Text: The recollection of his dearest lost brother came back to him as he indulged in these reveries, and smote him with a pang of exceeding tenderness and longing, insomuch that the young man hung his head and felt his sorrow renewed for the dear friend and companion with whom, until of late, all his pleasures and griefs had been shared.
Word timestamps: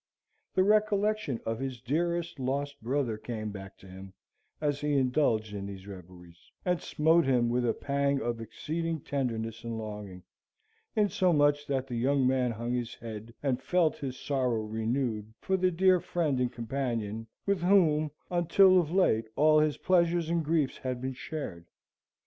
The 0.55 0.63
recollection 0.63 1.39
of 1.45 1.59
his 1.59 1.79
dearest 1.79 2.39
lost 2.39 2.81
brother 2.81 3.19
came 3.19 3.51
back 3.51 3.77
to 3.77 3.87
him 3.87 4.13
as 4.59 4.81
he 4.81 4.93
indulged 4.95 5.53
in 5.53 5.67
these 5.67 5.85
reveries, 5.85 6.49
and 6.65 6.81
smote 6.81 7.25
him 7.25 7.49
with 7.49 7.67
a 7.69 7.73
pang 7.75 8.19
of 8.19 8.41
exceeding 8.41 9.01
tenderness 9.01 9.63
and 9.63 9.77
longing, 9.77 10.23
insomuch 10.95 11.67
that 11.67 11.85
the 11.85 11.93
young 11.93 12.25
man 12.25 12.49
hung 12.49 12.73
his 12.73 12.95
head 12.95 13.31
and 13.43 13.61
felt 13.61 13.95
his 13.99 14.17
sorrow 14.17 14.63
renewed 14.63 15.35
for 15.39 15.55
the 15.55 15.69
dear 15.69 15.99
friend 15.99 16.39
and 16.39 16.51
companion 16.51 17.27
with 17.45 17.61
whom, 17.61 18.09
until 18.31 18.79
of 18.79 18.89
late, 18.91 19.27
all 19.35 19.59
his 19.59 19.77
pleasures 19.77 20.31
and 20.31 20.43
griefs 20.43 20.79
had 20.79 20.99
been 20.99 21.13
shared. 21.13 21.67